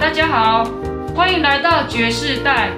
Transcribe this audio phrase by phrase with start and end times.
[0.00, 0.64] 大家好，
[1.14, 2.70] 欢迎来到爵士代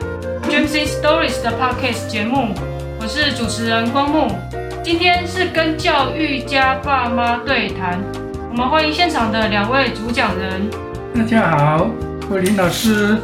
[0.50, 2.52] Gems in Stories 的 Podcast 节目，
[3.00, 4.36] 我是主持人光木。
[4.82, 8.02] 今天是跟教育家爸妈对谈，
[8.50, 10.68] 我们欢迎现场的两位主讲人。
[11.14, 11.88] 大家好，
[12.28, 13.16] 我林老师。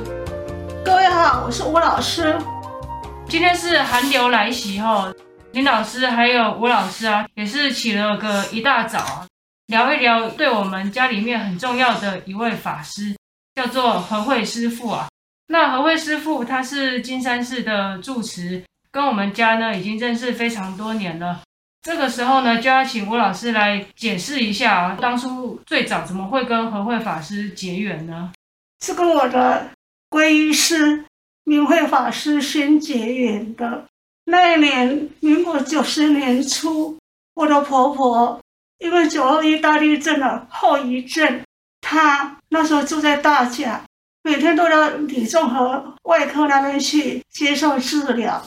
[0.84, 2.36] 各位好，我是吴老师。
[3.28, 5.12] 今天是寒流来袭哈，
[5.50, 9.26] 林老师还有吴老师啊，也是起了个一大早啊，
[9.66, 13.17] 聊一聊对我们家里面很重要的一位法师。
[13.58, 15.08] 叫做和慧师父啊，
[15.48, 18.62] 那和慧师父他是金山寺的住持，
[18.92, 21.40] 跟我们家呢已经认识非常多年了。
[21.82, 28.30] 这个时候呢，就要请吴老师来解释一下啊，当初最早怎么会跟和慧法师结缘呢？
[28.80, 29.68] 是跟我的
[30.08, 31.04] 皈依师
[31.42, 33.86] 明慧法师先结缘的。
[34.26, 36.96] 那一年，民国九十年初，
[37.34, 38.40] 我的婆婆
[38.78, 41.40] 因为九二一大地震的后遗症。
[41.90, 43.80] 他那时候住在大甲，
[44.22, 48.42] 每天都到李综合外科那边去接受治疗。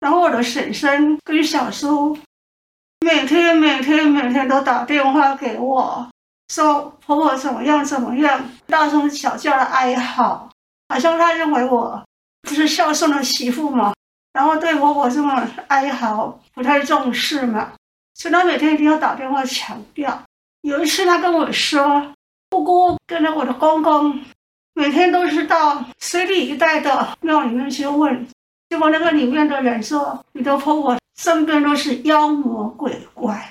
[0.00, 2.16] 然后我的婶婶跟小叔
[3.00, 6.08] 每天每天每天都打电话给我，
[6.48, 10.48] 说婆婆怎么样怎么样，大声小叫的哀嚎，
[10.88, 12.02] 好像他认为我
[12.48, 13.92] 不是孝顺的媳妇嘛，
[14.32, 17.72] 然后对婆婆这么哀嚎，不太重视嘛，
[18.14, 20.22] 所以他每天一定要打电话强调。
[20.62, 22.10] 有一次他跟我说。
[22.48, 24.20] 姑姑跟着我的公公，
[24.74, 28.26] 每天都是到水里一带的庙里面去问，
[28.70, 33.50] 结果那个里面的人说：“你的婆婆身边都是妖魔鬼怪，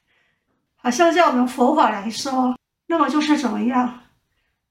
[0.77, 2.55] 好像在我们佛法来说，
[2.87, 4.01] 那么就是怎么样？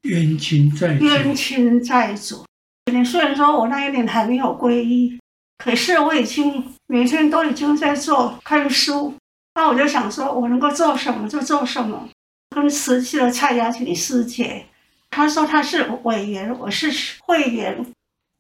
[0.03, 0.95] 冤亲债。
[0.95, 2.45] 冤亲债主。
[2.91, 5.19] 你虽然说我那一年还没有皈依，
[5.59, 9.15] 可是我已经每天都已经在做看书，
[9.55, 12.09] 那我就想说，我能够做什么就做什么。”
[12.55, 14.65] 跟慈济的蔡雅琴师姐，
[15.11, 16.89] 她说她是委员，我是
[17.25, 17.85] 会员，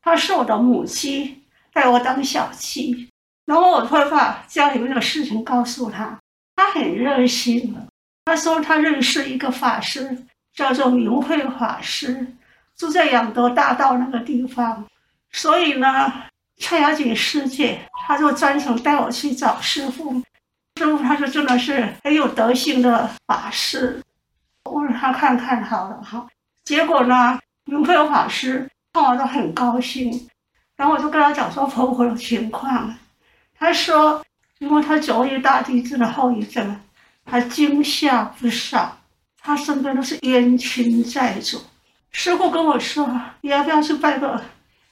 [0.00, 1.42] 她是我的母亲，
[1.72, 3.08] 带我当小七。
[3.44, 6.16] 然后我会把家里面的事情告诉她，
[6.54, 7.76] 她很热心。
[8.24, 10.16] 她说她认识一个法师，
[10.54, 12.26] 叫做明慧法师，
[12.76, 14.86] 住在养德大道那个地方。
[15.32, 16.12] 所以呢，
[16.60, 20.22] 蔡雅琴师姐她就专程带我去找师傅。
[20.76, 24.02] 师傅他说真的是很有德行的法师，
[24.74, 26.26] 我让他看看好了哈。
[26.64, 30.28] 结果呢，云慧法师看完都很高兴，
[30.76, 32.94] 然后我就跟他讲说婆婆的情况，
[33.56, 34.24] 他说
[34.58, 36.80] 因为他九一大地震的后遗症，
[37.24, 38.98] 他惊吓不少，
[39.40, 41.60] 他身边都是冤亲债主。
[42.10, 43.08] 师父跟我说，
[43.42, 44.42] 你要不要去拜个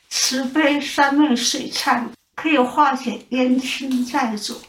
[0.08, 2.04] 慈悲三昧水忏，
[2.36, 4.60] 可以化解冤亲债主。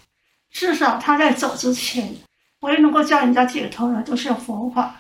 [0.52, 2.16] 至少他在走之前，
[2.62, 4.96] 唯一能够叫人家解脱的都是佛法，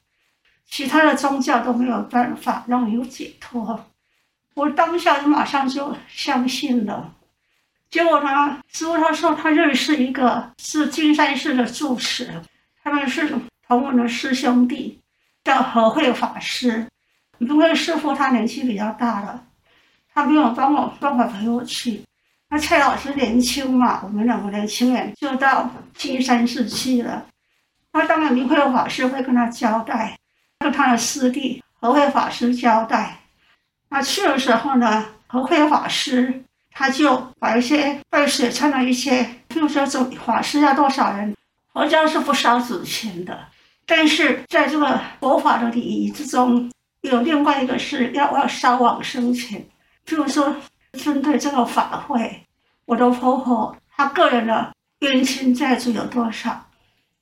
[0.73, 3.85] 其他的宗教都没有办法让你有解脱。
[4.55, 7.13] 我当下就马上就相信了。
[7.91, 12.41] 结果呢，师傅他说他认识一个是金山寺的住持，
[12.83, 13.31] 他们是
[13.67, 14.99] 同门的师兄弟，
[15.43, 16.87] 叫和慧法师。
[17.37, 19.45] 因为师傅他年纪比较大了，
[20.11, 22.01] 他没有帮我办法陪我去。
[22.49, 27.27] 那蔡老师年轻嘛，我们两个年轻人就到金山寺去了。
[27.91, 30.17] 那当然，明慧法师会跟他交代，
[30.63, 33.19] 跟他的师弟和慧法师交代。
[33.89, 41.35] 那去的时候呢，和慧法师他就把一些拜水忏的一些，譬如说，这法师要多少人，
[41.73, 43.47] 佛教是不烧纸钱的，
[43.85, 46.71] 但是在这个佛法的礼仪之中，
[47.01, 49.63] 有另外一个是要要烧往生钱，
[50.07, 50.55] 譬如说。
[50.93, 52.45] 针对这个法会，
[52.85, 56.67] 我的婆婆她个人的冤亲债主有多少？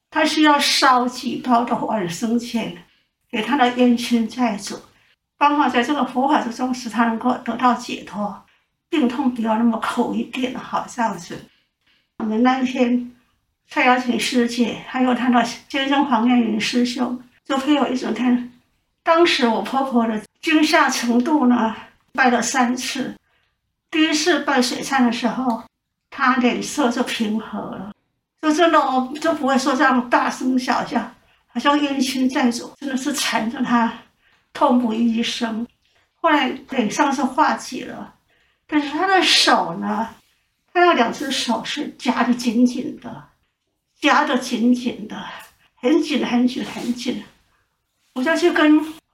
[0.10, 2.84] 她需要烧几包的往生钱
[3.32, 4.78] 给她的冤亲债主，
[5.38, 8.44] 刚好在这个佛法之中，使她能够得到解脱，
[8.90, 11.46] 病痛不要那么苦一点，好这样子。
[12.18, 13.12] 我们那一天，
[13.68, 18.52] 蔡雅琴师姐还有她的先生黄燕云师兄，就会有一整天。
[19.04, 21.76] 当时我婆婆的惊吓程度呢，
[22.14, 23.16] 拜了三次。
[23.90, 25.64] 第一次拜水忏的时候，
[26.10, 27.92] 她脸色就平和了，
[28.42, 31.02] 就真的我就不会说这样大声小叫，
[31.54, 33.94] 好像冤亲债主真的是缠着他，
[34.54, 35.68] 痛不欲生。
[36.16, 38.16] 后来脸上是化解了，
[38.68, 40.10] 但是他的手呢，
[40.74, 43.24] 他那两只手是夹得紧紧的，
[44.00, 45.24] 夹得紧紧的，
[45.76, 47.24] 很紧很紧很紧。
[48.14, 48.72] 我就去跟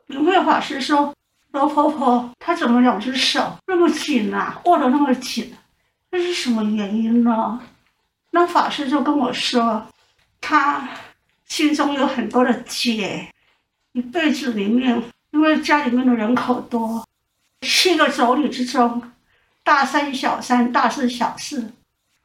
[0.07, 1.13] 明慧法师说。
[1.51, 4.61] 罗婆婆，她怎么两只手那么紧啊？
[4.65, 5.51] 握得那么紧，
[6.11, 7.59] 这是什么原因呢？
[8.29, 9.87] 那法师就跟我说，
[10.39, 10.87] 他
[11.47, 13.27] 心中有很多的结，
[13.93, 15.01] 一辈子里面，
[15.31, 17.05] 因为家里面的人口多，
[17.61, 19.01] 七个妯娌之中，
[19.63, 21.73] 大三小三、大四小四，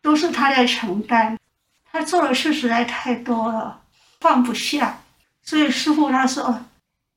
[0.03, 1.39] 都是他在承担。
[1.91, 3.83] 他做的事实在太多了，
[4.21, 4.99] 放不下。
[5.43, 6.65] 所以师傅他说：“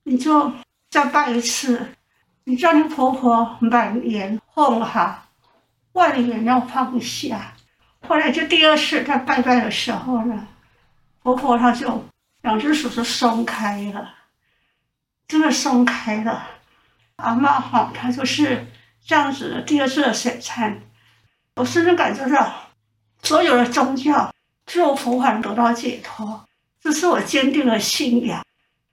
[0.04, 0.52] 你就
[0.90, 1.94] 再拜一次，
[2.44, 5.28] 你叫你婆婆满愿奉哈，
[5.94, 7.54] 万愿要放下。”
[8.08, 10.48] 后来就第二次在拜拜的时候呢，
[11.26, 12.06] 婆婆她就
[12.44, 14.14] 两只手就松开了，
[15.28, 16.48] 真的松开了。
[17.16, 18.68] 阿嬷哈，她就是
[19.04, 19.62] 这样子的。
[19.64, 20.78] 第二次的水忏，
[21.56, 22.54] 我深深感受到，
[23.24, 24.32] 所有的宗教
[24.68, 26.46] 只有佛法得到解脱，
[26.80, 28.46] 这是我坚定的信仰。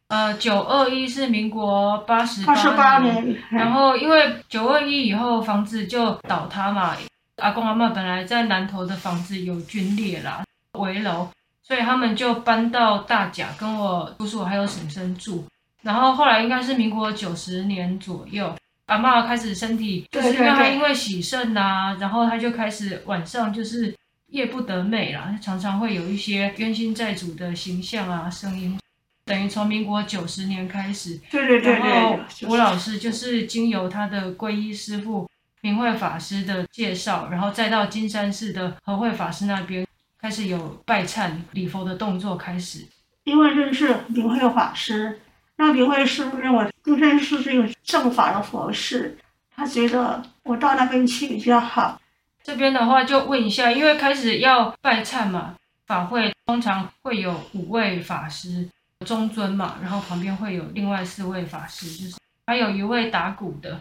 [0.08, 6.96] 呃，九二一是民国八十八十八年，然后因为九二一以后房子就倒塌嘛，
[7.36, 10.42] 阿公阿嬷本来在南投的房子有龟裂啦，
[10.78, 11.28] 危楼，
[11.62, 15.44] 所以他们就搬到大甲，跟我叔叔还有婶婶住。
[15.82, 18.54] 然后后来应该是民国九十年左右，
[18.86, 23.92] 阿嬷开始身体就是因为她因为洗肾呐、啊，然后她就开始晚上就是
[24.28, 28.78] 夜不得寐啦，常常会有一些冤亲债主的形象啊声音，
[29.24, 32.18] 等于从民国九十年开始，对对对，然后
[32.48, 35.28] 吴老师就是经由他的皈依师傅
[35.62, 39.84] 明慧法师的介绍，然后再到金山寺的和慧法师那边
[40.22, 42.86] 开始有拜忏礼佛的动作开始，
[43.24, 45.20] 因为认识明慧法师。
[45.56, 49.18] 那明慧师父认为金山寺是一个正法的佛事，
[49.54, 52.00] 他觉得我到那边去比较好。
[52.44, 58.68] 这边的话就问一下，因为开始要拜忏嘛，法会通常会有五位法师
[59.04, 62.16] 中尊嘛，然后旁边会有另外四位法师，就是
[62.46, 63.80] 还有一位打鼓的，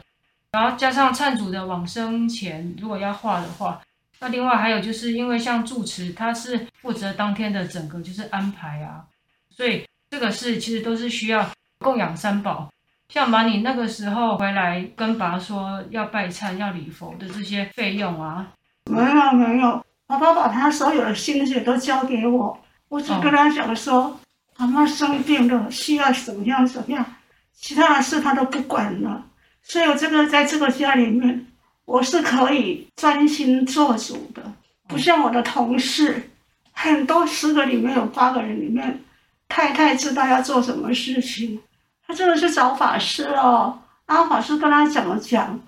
[0.52, 3.80] 然后加上忏主的往生前，如果要画的话，
[4.22, 9.04] 那另外还有就是因为像住持他是负责当天的整个就是安排啊，
[9.50, 11.46] 所以这个是其实都是需要。
[11.84, 12.72] 供养三宝，
[13.10, 18.54] 像把你那个时候回来跟爸说要拜忏、要礼佛的这些费用啊，
[18.86, 22.56] 没有没有，爸爸把他所有的心血都交给我，
[22.88, 24.16] 我只跟他讲说，
[24.58, 27.04] 妈妈生病了，需要怎么样怎么样，
[27.52, 29.26] 其他的事他都不管了。
[29.64, 31.48] 所以我这个在这个家里面，
[31.86, 34.42] 我是可以专心做主的，
[34.88, 36.32] 不像我的同事，
[36.72, 39.04] 很多十个里面有八个人里面，
[39.50, 41.62] 太太知道要做什么事情。
[42.08, 45.60] 他真的是找法师哦，然后法师跟他讲了讲，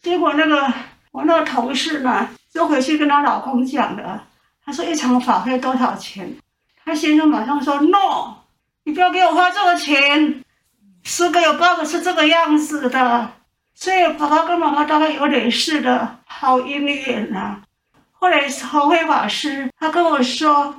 [0.00, 0.72] 结果那个
[1.10, 4.24] 我那个同事呢，就回去跟她老公讲了。
[4.64, 6.34] 他说一场法会多少钱？
[6.84, 8.34] 他先生马上说 no，
[8.84, 10.42] 你不要给我花这个钱，
[11.02, 13.32] 十个有八个是这个样子的。
[13.74, 17.62] 所以爸爸跟妈妈大概有点事的好姻缘啊。
[18.12, 20.74] 后来和慧法师他跟我说，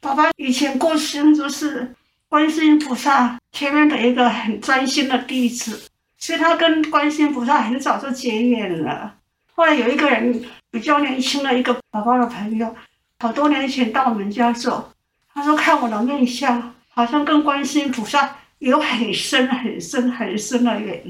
[0.00, 1.94] 爸爸以前过生就是。
[2.26, 5.88] 观世音菩萨前面的一个很专心的弟子，
[6.18, 9.14] 所以他跟观世音菩萨很早就结缘了。
[9.54, 12.74] 后来有一个人比较年轻的一个宝宝的朋友，
[13.20, 14.92] 好多年前到我们家做，
[15.32, 21.04] 他说看我的面相，好像跟观世音菩萨有很深很深很深的缘，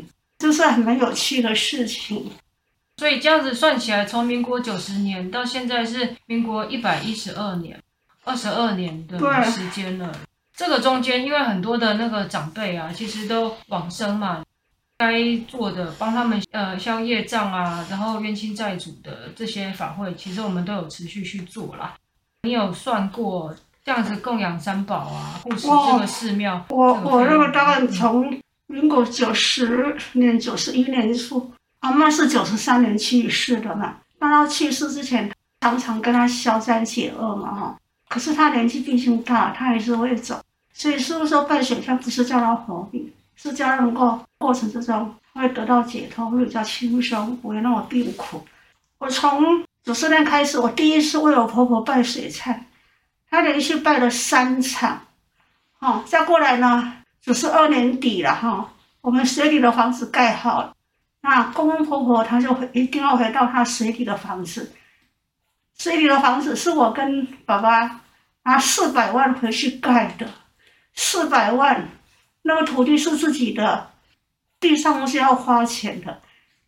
[0.44, 2.30] 这是很蛮有趣的事情。
[2.98, 7.82] 所以这样子算起来，从民国九十年到现在是民国一百一十二年，
[8.24, 10.14] 二十二年的时间了。
[10.54, 14.44] 这个中间，因为很多的那个长辈啊，其实都往生嘛，
[14.98, 21.94] 该做的帮他们呃消业障啊，然后冤亲债主的这些法会，其实我们都有持续去做啦。
[22.42, 26.64] 你有算过这样子供养三宝啊，护持这个寺庙？
[26.68, 35.30] 我我那个大概从民国九十年、九十一年初，阿嬷是九十三年去世的嘛，那他去世之前，
[35.60, 37.78] 常常跟他消灾解厄嘛哈。
[38.08, 40.40] 可是他年纪毕竟大，他还是会走。
[40.72, 48.44] 所以师父说拜水忏不是叫他活命，是叫他能够过程之中会得到解脱，会比较轻松，不会那么病苦。
[48.98, 49.42] 我从
[49.84, 52.58] 九十年开始，我第一次为我婆婆拜水忏，
[53.28, 55.00] 她连续拜了三场。
[55.80, 60.76] 哦，再过来呢，只是二年底了哈，我们水里的房子盖好了，
[61.22, 64.72] 那公公婆婆他就会一定要回到他水里的房子。
[65.78, 68.00] 水里的房子是我跟爸爸。
[68.46, 70.28] 拿四百万回去盖的，
[70.92, 71.88] 四百万，
[72.42, 73.92] 那个土地是自己的，
[74.60, 76.20] 地上是要花钱的，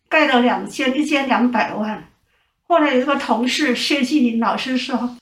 [0.09, 2.09] 盖了两间，一间两百万。
[2.63, 5.17] 后来有一个同事谢继林老师说，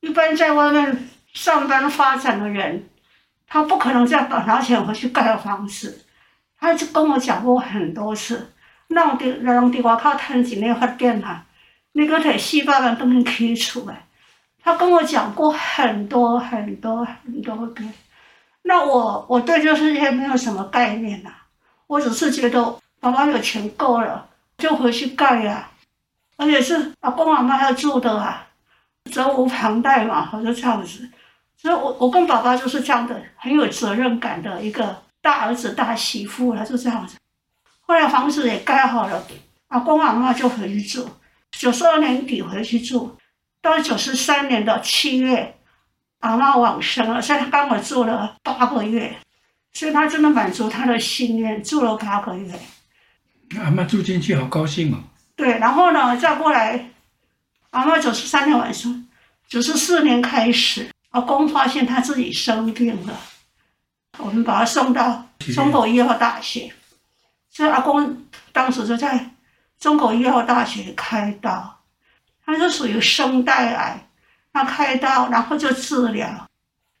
[0.00, 2.90] 一般在外面上班发展的人，
[3.50, 6.06] 他不可能再把拿钱回去盖房子。
[6.58, 8.52] 他就跟我讲过很多次，
[8.88, 11.44] 让的让的外靠趁钱来发展哈，
[11.92, 14.06] 你个得四百万都能开出来。
[14.62, 17.92] 他跟我讲过很多很多很多遍，
[18.62, 21.46] 那我我对这世界没有什么概念呐、啊，
[21.86, 24.28] 我只是觉得爸爸有钱够了，
[24.58, 25.70] 就回去盖呀、啊，
[26.36, 28.46] 而且是阿公阿妈要住的啊，
[29.10, 31.08] 责无旁贷嘛，我就这样子。
[31.60, 37.18] 所以我我跟爸爸就是这样的，很有责任感的一个大儿子大媳妇了，就这样子。
[37.82, 39.22] 后来房子也盖好了，
[39.68, 41.06] 阿公阿妈就回去住。
[41.50, 43.18] 九十二年底回去住，
[43.60, 45.58] 到九十三年的七月，
[46.20, 49.14] 阿妈往生了，所以他跟我住了八个月，
[49.74, 52.58] 所以他真的满足他的心愿，住了八个月。
[53.58, 55.02] 阿妈住进去好高兴哦。
[55.36, 56.88] 对，然后呢，再过来，
[57.70, 59.06] 阿妈九十三年晚上，
[59.48, 63.14] 九十四年开始，阿公发现他自己生病了，
[64.18, 66.72] 我们把他送到中国医药大学，
[67.50, 69.30] 所以阿公当时就在。
[69.80, 71.78] 中国医药大学开刀，
[72.44, 74.06] 他是属于声带癌，
[74.52, 76.46] 他开刀，然后就治疗，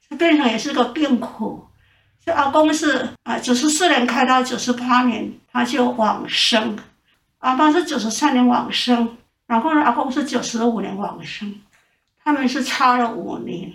[0.08, 1.62] 就变成也是个病苦。
[2.24, 6.74] 这阿公是啊，九十四年开刀，九十八年他就往生。
[7.40, 11.54] 阿妈是九十三年往生，然后呢，阿公是九十五年往生，
[12.24, 13.70] 他们是差了五年，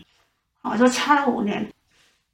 [0.66, 1.72] 啊，就差了五年。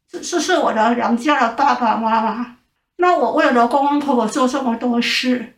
[0.09, 2.57] 这这是我的娘家的爸爸妈妈，
[2.95, 5.57] 那我为了公公婆婆做这么多事。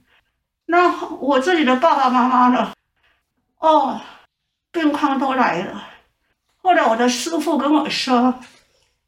[0.66, 2.72] 那我自己的爸爸妈妈呢？
[3.60, 4.02] 哦，
[4.72, 5.84] 病况都来了。
[6.58, 8.36] 后来我的师傅跟我说，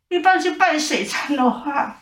[0.10, 1.98] 一般去办水忏的话，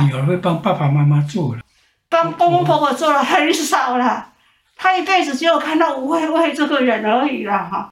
[0.00, 1.62] 女儿会帮爸爸妈妈做了，
[2.08, 4.32] 帮公公婆婆做了很少了。
[4.76, 7.90] 他一辈子只有看到吴慧慧这个人而已了哈。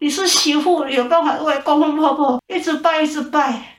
[0.00, 3.76] 你是媳妇，有办法为公公婆婆一直拜一直拜。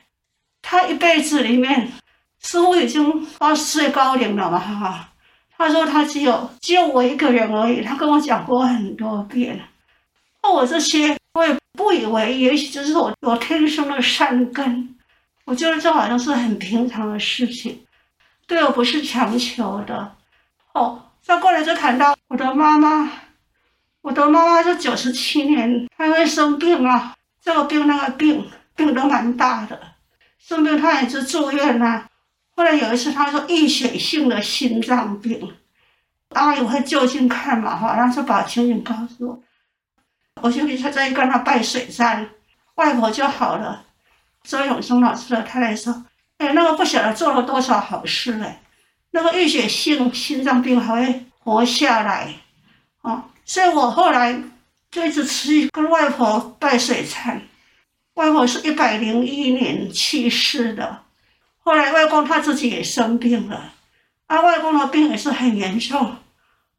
[0.62, 1.92] 他一辈子里面，
[2.40, 5.08] 师父已经八十岁高龄了嘛哈。
[5.58, 9.60] 他说他只有只有我一个人而已，他跟我讲过很多遍。
[10.44, 14.96] 那我这些我也不以为，也许就是我我天生的善根。
[15.44, 17.84] 我觉得这好像是很平常的事情，
[18.46, 20.14] 对我不是强求的。
[20.74, 23.10] 哦，再过来就谈到我的妈妈，
[24.02, 28.44] 我的妈妈是九十七年，她因为生病啊，这个病那个病，
[28.74, 29.80] 病都蛮大的，
[30.38, 32.08] 生病她也是住院呐、啊。
[32.54, 35.54] 后来有一次，她说溢血性的心脏病，
[36.30, 39.42] 阿姨会就近看嘛哈，然后就把情形告诉我，
[40.42, 42.28] 我就去再跟他拜水山，
[42.74, 43.84] 外婆就好了。
[44.42, 46.04] 周永松老师的太太说，
[46.38, 48.58] 哎，那个不晓得做了多少好事嘞，
[49.12, 52.34] 那个溢血性心脏病还会活下来，
[53.02, 54.42] 哦，所以我后来
[54.90, 57.42] 就一直吃跟外婆拜水餐。
[58.14, 61.02] 外婆是一百零一年去世的。
[61.64, 63.72] 后来外公他自己也生病了，
[64.26, 66.16] 啊，外公的病也是很严重，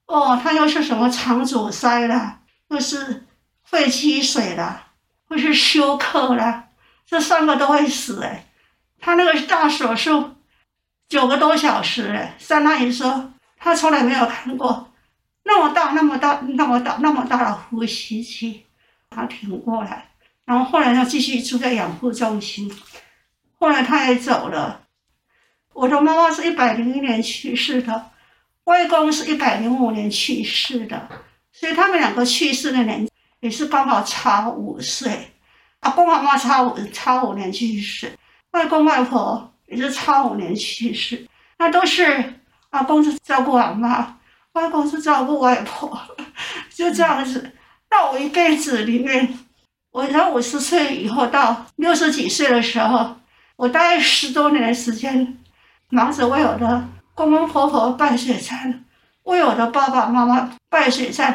[0.05, 3.25] 哦，他又是什么肠阻塞了，又是
[3.63, 4.88] 肺积水了，
[5.29, 6.65] 又是休克了，
[7.08, 8.46] 这三个都会死哎。
[9.00, 10.36] 他那个大手术
[11.10, 14.92] 九个多小时哎，三阿姨说他从来没有看过
[15.43, 18.63] 那么大、那么大、那么大、那么大的呼吸机，
[19.09, 20.09] 他挺过来，
[20.45, 22.71] 然后后来他继续住在养护中心。
[23.59, 24.81] 后来他也走了，
[25.73, 28.12] 我的妈妈是一百零一年去世的，
[28.65, 31.09] 外公是一百零五年去世的，
[31.51, 33.07] 所以他们两个去世的年
[33.39, 35.29] 也是刚好差五岁。
[35.79, 38.17] 阿公阿妈差五差五年去世，
[38.51, 41.27] 外公外婆也是差五年去世。
[41.57, 42.33] 那都是
[42.69, 44.17] 阿公是照顾阿妈，
[44.53, 46.00] 外公是照顾外婆，
[46.74, 47.51] 就这样子。
[47.89, 49.38] 那我一辈子里面，
[49.91, 53.15] 我从五十岁以后到六十几岁的时候。
[53.55, 55.38] 我大概十多年的时间，
[55.89, 58.79] 忙着为我的公公婆婆拜水忏，
[59.24, 61.33] 为我的爸爸妈妈拜水忏，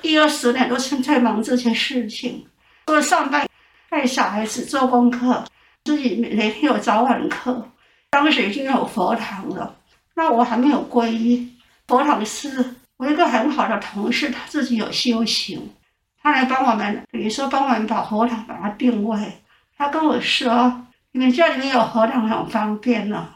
[0.00, 2.46] 一二十年都是在忙这些事情。
[2.86, 3.46] 除了上班、
[3.90, 5.44] 带小孩子、做功课，
[5.84, 7.68] 自己每天有早晚课。
[8.10, 9.76] 当时已经有佛堂了，
[10.14, 11.51] 那我还没有皈依。
[11.86, 15.74] 佛堂是我一个很好的同事，他自己有修行，
[16.22, 19.42] 他来帮我们，比如说帮我们把佛堂把它定位。
[19.76, 20.86] 他跟我说。
[21.14, 23.28] 你们家里面有佛堂很方便呢，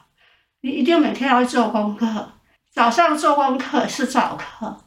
[0.63, 2.33] 你一定每天要做功课。
[2.73, 4.83] 早上做功课是早课，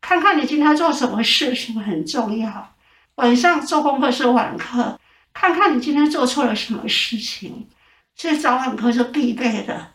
[0.00, 2.72] 看看你今天做什么事情很重要。
[3.16, 4.98] 晚上做功课是晚课，
[5.34, 7.68] 看看你今天做错了什么事情。
[8.16, 9.88] 所以早晚课是必备的。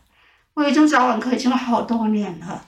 [0.54, 2.64] 我已经早晚课已经好多年了，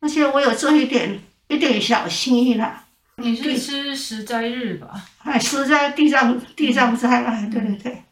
[0.00, 2.84] 而且我有做一点一点小心意啦。
[3.16, 4.88] 你是吃十斋日吧？
[5.24, 8.02] 哎，十斋地藏地藏斋，哎，对对对。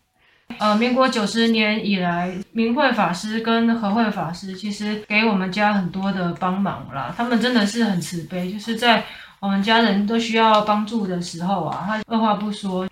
[0.59, 7.15] 呃，民国九十年以来，明慧法师跟和慧法师其实给我们家很多的帮忙啦。
[7.17, 9.05] 他们真的是很慈悲，就是在
[9.41, 12.89] 我们家人都需要帮助的时候啊，他二话不说，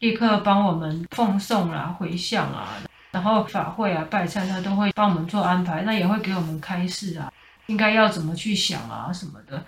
[0.00, 2.68] 立刻帮我们奉送啦、回向啊，
[3.10, 7.32] 然后法会啊、拜忏，他都会帮我们做安排，那也会给我们开示啊。
[7.66, 9.64] 应该要怎么去想啊什么的。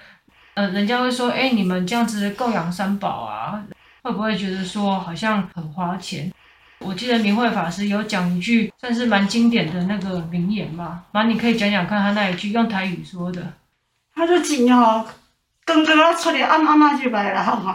[0.54, 3.62] 呃，人家会说，哎，你们这样子供养三宝啊，
[4.02, 6.32] 会不会觉得说好像很花钱？
[6.78, 13.54] 我记得明慧法师有讲一句算是蛮经典的那个名言嘛，妈，你可以讲讲看他那一句用台语说的。
[14.14, 15.06] 他说紧哦，
[15.64, 17.74] 刚刚要出来按妈妈就来了，好吗？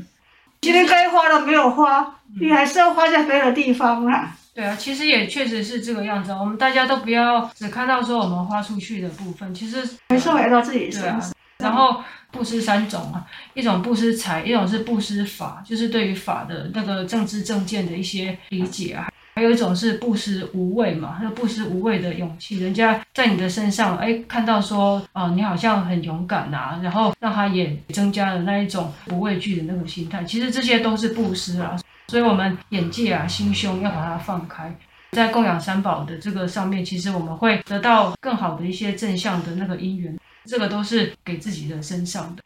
[0.60, 4.36] 今天该花的没有花，你还是要花在别的地方啊。
[4.58, 6.32] 对啊，其实也确实是这个样子。
[6.32, 11.16] 我们大家都不要只看到说我们花出去的部分，其实还是回到自己身上。
[11.16, 11.32] 啊。
[11.58, 13.24] 然后布施三种啊，
[13.54, 19.08] 一种布施财，一种是布施法，就是对于法的那个政治政见的一些理解啊。
[19.36, 30.24] 还有一种是布施无畏嘛，那布施无畏的勇气，人家在你的身上，哎，看到说，啊，你好像很勇敢呐，然后让他也增加了那一种不畏惧的那个心态。
[30.24, 34.74] 其实这些都是布施啊，所以我们眼界啊、心胸要把它放开，
[35.12, 42.42] 在供养三宝的这个上面，其实我们会得到更好的一些正向的那个因缘，这个都是给自己的身上的。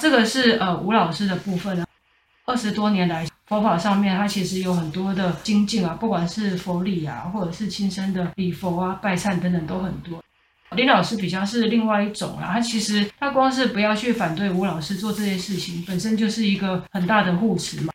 [0.00, 1.86] 这个是呃吴老师的部分啊，
[2.46, 3.26] 二十多年来。
[3.46, 10.22] 佛法上面，他其实有很多的精进啊，不管是佛礼啊，或者是亲身的礼佛啊、拜忏等等，都很多。
[10.76, 17.89] 林老师比较是另外一种啊，他其实他光是不要去反对吴老师做这些事情，本身就是一个很大的护持嘛。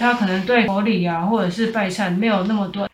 [0.00, 2.88] 他可能对佛礼啊，或者是拜忏没有那么多，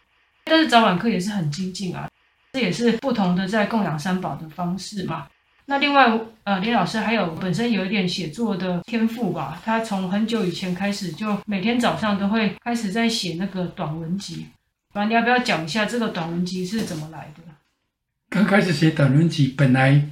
[0.44, 2.10] 但是早晚课也是很精进啊，
[2.52, 5.28] 这也是不同的在供养三宝的方式嘛。
[5.66, 6.12] 那另外，
[6.44, 14.46] 呃，林老师还有本身有一点写作的天赋吧，他从很久以前开始就每天早上都会开始在写那个短文集。
[14.92, 17.42] 不然你要不要讲一下这个短文集是怎么来的？
[18.30, 20.02] 刚开始写短文集，本来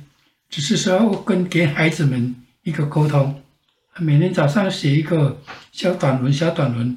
[0.49, 3.43] 只是说我跟给孩子们一个沟通，
[4.01, 6.97] 每天早上写一个小短文，小短文。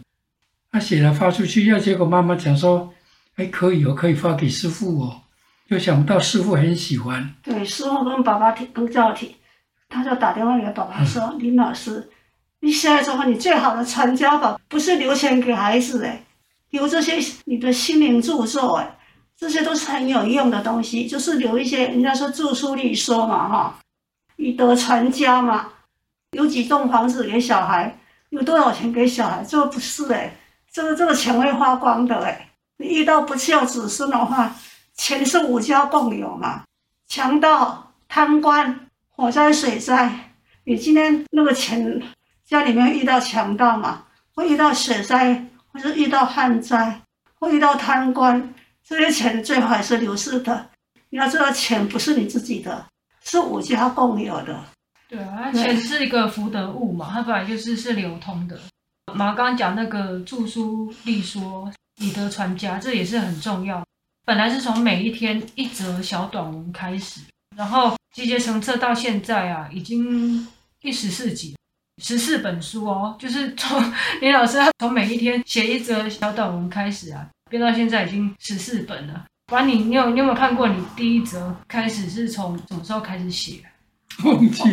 [0.71, 2.93] 他写了发出去，要结果妈妈讲说，
[3.35, 5.21] 哎，可以哦，可以发给师傅哦。
[5.67, 9.35] 又想不到师傅很喜欢，对，师傅跟爸爸提都叫提，
[9.89, 12.09] 他就打电话给爸爸说：“嗯、林老师，
[12.61, 16.23] 你现在做你最好的传家宝，不是留钱给孩子哎，
[16.69, 18.97] 留这些你的心灵著作哎，
[19.37, 23.79] 这些都是很有用的东西，就是留一些人家说著书立说嘛哈，
[24.37, 25.67] 以德传家嘛，
[26.37, 27.97] 有几栋房子给小孩，
[28.29, 30.31] 有多少钱给小孩，这个不是哎，
[30.71, 34.55] 这个这个钱会花光的哎，你遇到不孝子孙的话。”
[34.93, 36.63] 钱是五家共有嘛？
[37.07, 40.11] 强盗、贪官、火灾、水灾，
[40.63, 42.01] 你今天那个钱，
[42.43, 47.01] 家里面遇到强盗嘛，会遇到水灾，或者遇到旱灾，
[47.39, 50.69] 会遇到贪官，这些钱最好还是流失的。
[51.09, 52.85] 你要知道，钱不是你自己的，
[53.23, 54.63] 是五家共有的。
[55.09, 58.59] 对啊，钱是一个福德物嘛，它本来就是是流通的。
[59.13, 63.81] 马刚刚讲那个著书立说，以德传家，这也是很重要。
[64.25, 67.21] 本来是从每一天一则小短文开始，
[67.55, 70.45] 然后集结成册到现在啊，已经
[70.81, 71.55] 第十四集，
[72.03, 73.15] 十四本书哦。
[73.17, 73.81] 就是从
[74.19, 79.25] 林老师他从每一天写一则小短文开始啊，编到现在已经十四本了。
[79.49, 83.63] 管你你有你有没有看过你第一则开始是从什么时候开始写？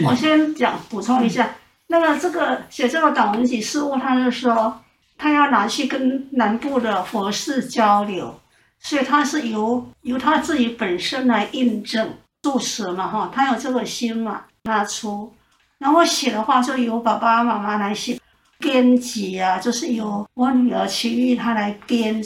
[0.05, 1.55] 我先讲补充一下，
[1.89, 4.81] 那个这个写这个短文集，事务他是说
[5.19, 8.41] 他要拿去跟南部的佛寺交流。
[8.81, 15.33] 所以他是由由他自己本身来印证住持嘛哈，他有这个心嘛，拿出，
[15.79, 18.21] 然后写的话就由爸爸妈妈来写，
[18.59, 22.23] 编辑啊，就是由我女儿齐玉她来编，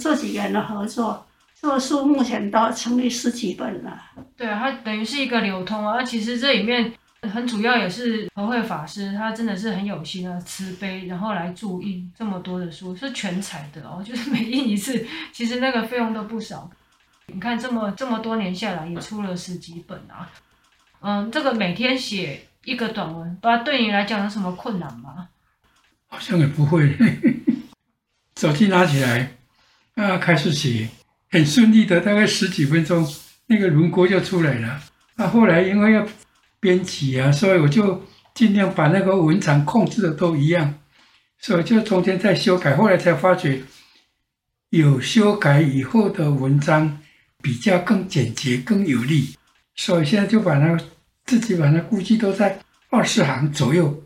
[0.00, 1.26] 这几个人的合作，
[1.64, 3.98] 这个书目前都成立十几本了。
[4.36, 6.92] 对啊，它等于是一个流通啊，其实这里面。
[7.32, 16.70] 很主要也是和慧法师，他真的是很有心啊，慈悲，然后来注印这么多的书，是全彩的哦，就是每印一次，其实那个费用都不少。
[17.32, 20.30] 你看这么这么多年下来，也出了十几本啊。
[21.00, 25.28] 嗯，这个每天写一个短文，不知道对你来讲有什么困难吗？
[26.08, 26.94] 好像也不会，
[28.36, 29.32] 手机拿起来
[29.94, 30.86] 啊，开始写，
[31.34, 33.04] 很顺利的，大概十几分钟，
[33.48, 34.80] 那个轮廓就出来了。
[35.16, 36.06] 那后来因为要
[36.60, 40.78] 编辑啊，所以我就尽量把那个文长控制的都一样，
[41.40, 43.60] 所以就中间再修改，后来才发觉
[44.70, 47.00] 有修改以后的文章
[47.42, 49.34] 比较更简洁、更有力，
[49.74, 50.84] 所以现在就把那个
[51.26, 54.04] 自己把那估计都在二十行左右，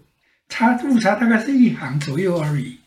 [0.49, 2.79] 差误差大概是一行左右而已，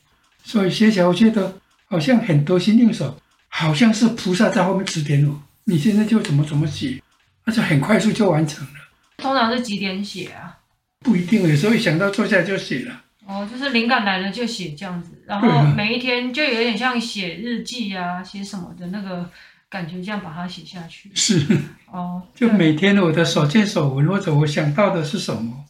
[0.44, 3.21] 所以写起来我觉得好像很得心应手，
[3.54, 7.00] 好像是菩萨在后面指点我，你现在就怎么怎么写，
[7.44, 8.74] 而且很快速就完成了。
[9.18, 10.58] 通常是几点写啊？
[11.02, 13.04] 不一定，有时候一想到坐下来就写了。
[13.28, 19.30] 哦，就是灵感来了就写这样子，然后每一天就有点像写日记啊，写什么的那个
[19.70, 21.12] 感觉这样把它写下去。
[21.14, 21.46] 是
[21.92, 25.66] 哦，就每天我的所见所闻或者我想到的是什么。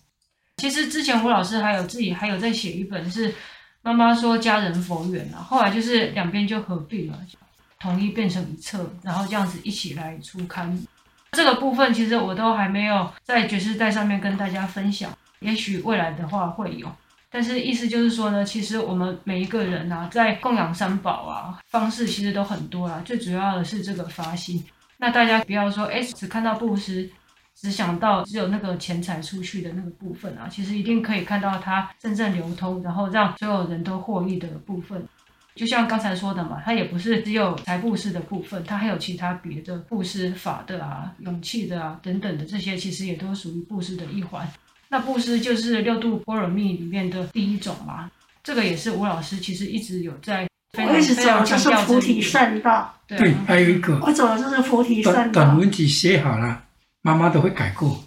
[0.57, 3.33] 其实之前吴老师还有自己还有在写一本是
[3.81, 7.19] 妈妈说家人佛缘啊，后来就是两边就合并了，
[7.81, 10.77] 统一变成一册，然后这样子一起来出刊。
[11.31, 16.87] 这个部分其实我都还没有在觉世代上面跟大家分享，也许未来的话会有。
[17.29, 24.63] 但是意思就是说呢，其实我们每一个人啊，在供养三宝啊方式其实都很多啦，最主要的是这个发心。
[24.97, 27.09] 那大家不要说，哎，只看到布施。
[27.53, 35.05] 只想到只有那个钱财出去的那个部分啊，其实一定可以看到它真正流通，然后让所有人都获益的部分。
[35.55, 44.47] 就像刚才说的嘛，它也不是只有财布施的部分，它还有其他别的布施法的啊、勇气的啊等等的这些，其实也都属于布施的一环。
[44.89, 48.09] 那布施就是六度波罗蜜里面的第一种嘛，
[48.43, 52.93] 这个也是吴老师其实一直有在非常我一直讲就是菩提圣道。
[53.07, 55.31] 对，对，还有一个我走的就是菩提圣道。
[55.31, 56.63] 短文集写好了。
[57.03, 57.99] 妈妈都会改过，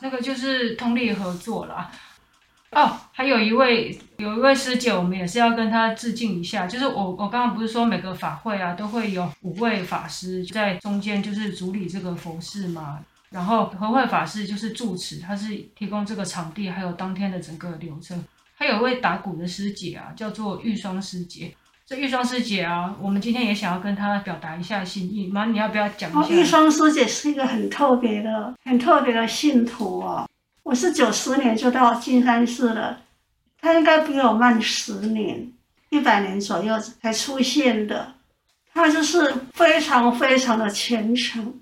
[0.00, 1.90] 那个就是通力合作啦。
[2.72, 6.66] 哦，还有一位有一位师姐，我们也是要跟她致敬一下。
[6.66, 13.00] 就是我我刚刚不是说每个法会啊都会有五位法师在中间，就是主理这个佛事嘛。
[13.30, 18.22] 然后和慧法师就是住持，他是提供这个场地，还有当天的整个流程。
[18.54, 21.54] 还有位打鼓的师姐啊，叫做玉霜师姐。
[21.86, 25.26] 这玉霜师姐啊，我们今天也想要跟她表达一下心意。
[25.28, 26.28] 妈，你要不要讲一下？
[26.28, 30.28] 玉霜师姐是一个很特别的、很特别的信徒哦。
[30.68, 33.00] 我是九十年就到金山寺了，
[33.58, 35.50] 他应该比我慢十年，
[35.88, 38.12] 一百年左右才出现的。
[38.74, 41.58] 他就是非常非常的虔诚。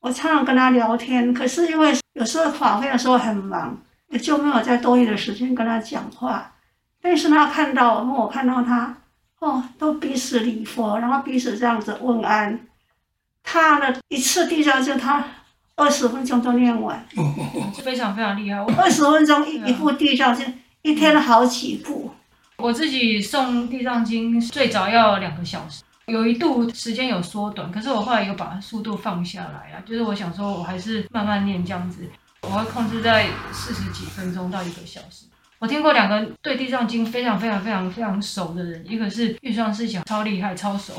[0.00, 6.52] 我常常跟他聊天，可是因为有时候法会的时候很忙，也就没有再多余的时间跟他讲话。
[7.00, 8.92] 但是他看到我，我看到他。
[9.38, 12.58] 哦，都彼此礼佛，然后彼此这样子问安。
[13.44, 15.24] 他的一次地藏就，他
[15.76, 17.04] 二十分钟都念完，
[17.82, 18.58] 非常非常厉害。
[18.76, 22.10] 二十分钟一一部地藏经，一天好几部。
[22.58, 32.08] 我自己诵地藏经最早要两个小时，有一度时间有缩短，可是我后来有把速度放下来啊，就是我想说我还是慢慢念这样子，
[32.42, 35.26] 我会控制在四十几分钟到一个小时。
[35.58, 40.92] 我听过两个对地藏经非常非常非常非常熟的人，一个是玉霜师姐，超厉害超熟，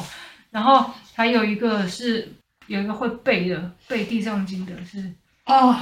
[0.51, 2.29] 然后还有一个是
[2.67, 5.11] 有一个会背的背地藏经的是
[5.45, 5.75] 哦，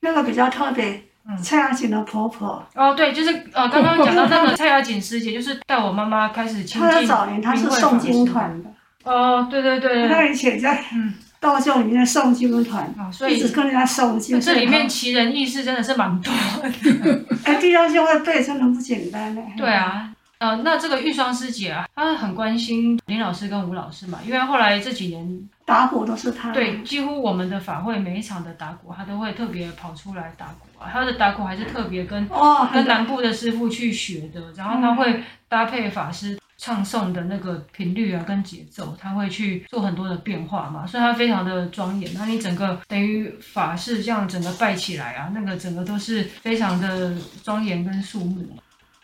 [0.00, 6.90] 那个比较特别，嗯，蔡雅锦的婆婆哦，对，就是呃刚刚讲到那个蔡雅锦师姐，就是带我妈妈开始亲近。
[6.90, 8.70] 她早年她是诵经团的
[9.04, 11.14] 哦，对对对，她以前在嗯。
[11.42, 14.40] 道教里面的诵经团，啊，所以一直跟人家诵经。
[14.40, 17.24] 这里面奇人异事真的是蛮多的。
[17.42, 19.42] 哎，地藏经会背真的不简单嘞。
[19.56, 20.08] 对啊，
[20.42, 26.50] 呃，那这个玉霜师姐啊，她很关心林老师跟吴老师嘛，因为后来这几年打鼓都是她。
[26.50, 30.90] 对，几乎我们的法会每一场的打鼓，她都会特别跑出来打鼓啊。
[30.92, 36.36] 她的打鼓还是特别跟哦跟南部的师傅去学的，然后她会搭配法师。
[36.58, 42.08] 唱诵的那个频率啊，跟节奏，她会去做很多的变化嘛，所以她非常的庄严。
[42.14, 48.46] 那你整个等于法事这样整个拜起来啊，那个整个都是非常的庄严跟肃穆。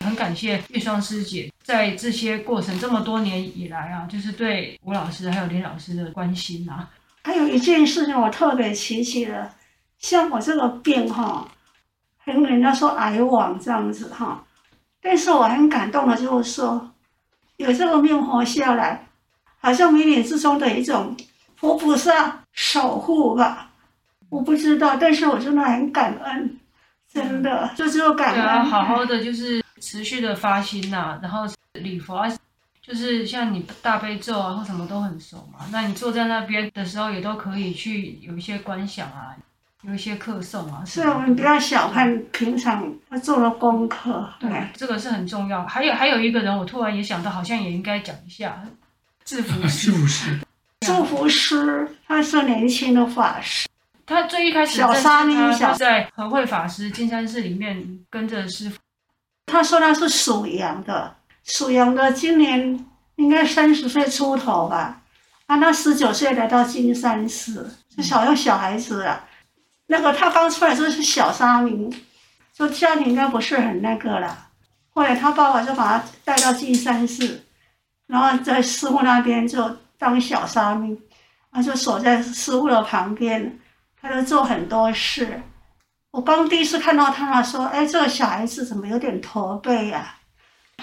[0.05, 6.89] 很感谢玉双师姐在这些过程这么多年以来啊，就是对吴老师还有林老师的关心啊。
[7.23, 9.51] 还有一件事情我特别奇奇的，
[9.97, 11.47] 像我这个病哈，
[12.17, 14.43] 很人家说癌网这样子哈，
[15.01, 16.91] 但是我很感动的就是说。
[17.57, 19.05] 有这个命活下来，
[19.59, 21.13] 好像冥冥之中的一种
[21.57, 23.69] 佛菩萨守护吧，
[24.29, 26.57] 我不知道，但是我真的很感恩，
[27.11, 28.41] 真的就只有感恩。
[28.41, 32.31] 啊，好好的就是持续的发心呐、啊，然后礼佛啊，
[32.81, 39.35] 就是像你大悲咒啊或什么都很熟嘛，那你坐在那边的时候也都可以去有一些观想啊。
[39.83, 45.65] 有一些课诵啊，是我们不要小看平常他做的功课，对，这个是很重要。
[45.65, 48.61] 还有还有一个人，我突然也想到，好像也应该讲一下，
[49.23, 49.89] 制服师。
[49.89, 50.39] 智福师，
[50.81, 53.69] 智福师，他是年轻的法师，
[54.05, 58.77] 他最一开始小沙弥小在和慧法师金山寺里面跟着师父。
[59.49, 62.85] 他说他是属羊的，属羊的今年
[63.15, 65.01] 应该三十岁出头吧。
[65.47, 69.25] 啊，他十九岁来到金山寺，是小要小孩子啊。
[69.87, 71.89] 那个他刚出来就是小沙弥，
[72.53, 74.47] 就家里应该不是很那个了。
[74.91, 77.43] 后来他爸爸就把他带到金山寺，
[78.05, 80.95] 然后在师傅那边就当小沙弥，
[81.51, 83.59] 他就守在师傅的旁边，
[83.99, 85.41] 他就做很多事。
[86.11, 90.15] 我刚第一次看到他，他说：“哎，这个小孩子怎么有点驼背呀？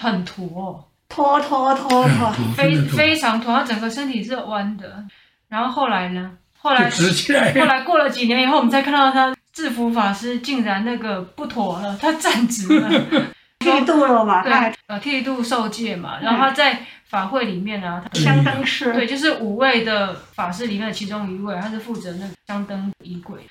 [0.01, 5.03] 很驼，驼驼驼驼，非非常驼，他整个身体是弯的。”
[5.49, 6.31] 然后后来呢？
[6.59, 7.53] 后来直起来。
[7.53, 12.89] 后来过了几年以后，我们才看到他制服法师竟然那个不妥了，他站直了，
[13.59, 14.43] 剃度了嘛？
[14.47, 14.53] 对，
[14.87, 16.19] 呃，剃度受戒嘛。
[16.21, 23.41] 然后他在法会里面呢、啊，香灯师，对，就是五位的法师里面的其中一位，他是负责那个香灯仪轨。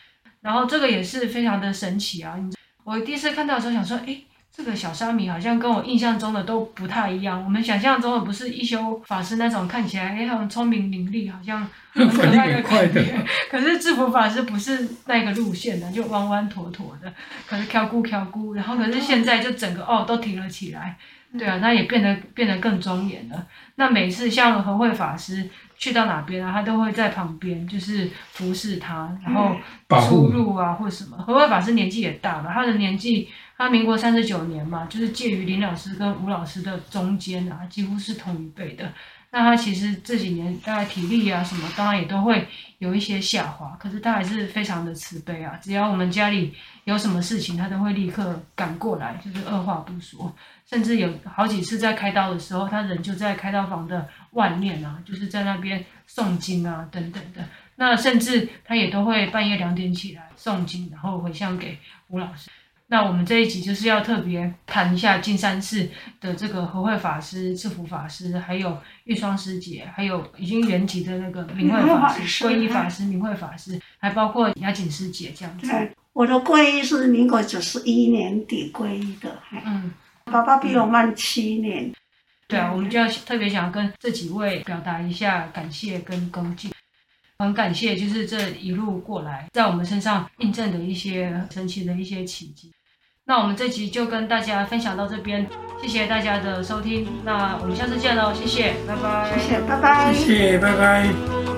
[0.47, 2.39] 然后这个也是非常的神奇啊！
[2.85, 4.17] 我第一次看到的时候想说，哎。
[4.57, 7.45] 这个小沙弥好像跟我印象中的都不太一样。
[7.45, 13.23] 我们想象中的不是一休法师那种看起来哎很聪明伶俐，好像很 可爱的感觉。
[13.51, 17.13] 可是制服法师不是那个路线的，就弯弯妥妥的，
[17.47, 18.55] 可是挑姑挑姑。
[18.55, 20.97] 然后可是现在就整个哦都挺了起来，
[21.39, 23.47] 对啊，那也变得变得更庄严了。
[23.75, 25.47] 那每次像和慧法师
[25.79, 29.57] 去到哪边啊，他都会在旁边就是服侍他，然后
[30.03, 31.17] 出入啊或什么。
[31.19, 33.29] 何慧法师年纪也大了，他的年纪。
[33.59, 38.93] 他民国三十九年嘛，就是介于林老师跟吴老师的中间啊，几乎是同一辈的。
[39.31, 42.47] 那他其实这几年大概体力啊什么，当然也都会
[42.81, 45.59] 有一些下滑，可是他还是非常的慈悲啊。
[45.63, 50.31] 只要我们家里有什么事情，他都会立刻赶过来，就是二话不说。
[50.69, 57.45] 甚至有好几次在开刀的时候，他人就在开刀房的外面啊，就是在那边诵经啊等等的。
[57.79, 61.77] 那甚至他也都会半夜两点起来诵经，然后回向给
[62.09, 62.49] 吴老师。
[62.89, 65.89] 那我们这一集就是要特别谈一下金山寺
[66.21, 75.67] 的这个和慧法师、智福法师，还有玉霜师姐，还有已经圆寂的那个明慧法师、皈依法师、明慧法师，还包括雅景师姐这样子。
[75.67, 79.37] 对，我的皈依是民国九十一年底皈依的。
[79.67, 79.93] 嗯，
[80.27, 81.93] 爸爸比我慢七年。
[82.49, 86.71] 对啊，我们就要特别想跟这几位表达一下感谢跟恭敬。
[87.39, 92.73] 很感谢，就是这一路过来，在我们身上印证的一些神奇的一些奇迹。
[93.25, 95.47] 那我们这集就跟大家分享到这边，
[95.83, 101.56] 谢谢大家的收听，那我们下次见喽，谢谢，拜拜，谢谢，拜拜，谢谢，拜拜。